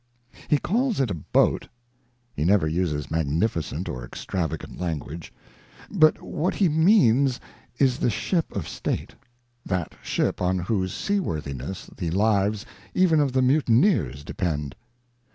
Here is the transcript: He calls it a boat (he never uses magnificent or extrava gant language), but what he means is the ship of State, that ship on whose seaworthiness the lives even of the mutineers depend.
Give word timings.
He 0.47 0.57
calls 0.57 0.99
it 0.99 1.11
a 1.11 1.13
boat 1.13 1.67
(he 2.35 2.43
never 2.43 2.67
uses 2.67 3.11
magnificent 3.11 3.87
or 3.87 4.01
extrava 4.01 4.57
gant 4.57 4.79
language), 4.79 5.31
but 5.91 6.19
what 6.23 6.55
he 6.55 6.67
means 6.69 7.39
is 7.77 7.99
the 7.99 8.09
ship 8.09 8.51
of 8.55 8.67
State, 8.67 9.13
that 9.63 9.93
ship 10.01 10.41
on 10.41 10.57
whose 10.57 10.91
seaworthiness 10.91 11.85
the 11.95 12.09
lives 12.09 12.65
even 12.95 13.19
of 13.19 13.31
the 13.31 13.43
mutineers 13.43 14.23
depend. 14.23 14.73